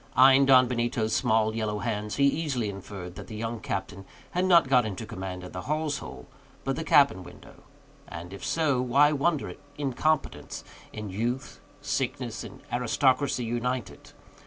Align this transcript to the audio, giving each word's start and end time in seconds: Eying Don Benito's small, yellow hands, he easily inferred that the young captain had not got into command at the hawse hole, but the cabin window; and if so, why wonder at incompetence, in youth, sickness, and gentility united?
Eying 0.17 0.47
Don 0.47 0.67
Benito's 0.67 1.13
small, 1.13 1.55
yellow 1.55 1.77
hands, 1.77 2.15
he 2.15 2.23
easily 2.23 2.69
inferred 2.71 3.13
that 3.13 3.27
the 3.27 3.35
young 3.35 3.59
captain 3.59 4.03
had 4.31 4.45
not 4.45 4.67
got 4.67 4.83
into 4.83 5.05
command 5.05 5.43
at 5.43 5.53
the 5.53 5.61
hawse 5.69 5.99
hole, 5.99 6.25
but 6.63 6.75
the 6.75 6.83
cabin 6.83 7.21
window; 7.23 7.61
and 8.07 8.33
if 8.33 8.43
so, 8.43 8.81
why 8.81 9.11
wonder 9.11 9.47
at 9.47 9.57
incompetence, 9.77 10.63
in 10.91 11.11
youth, 11.11 11.59
sickness, 11.83 12.43
and 12.43 12.61
gentility 12.71 13.43
united? 13.45 14.13